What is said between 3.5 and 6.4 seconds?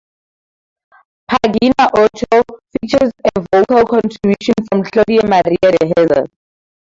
vocal contribution from Claudia Maria Deheza.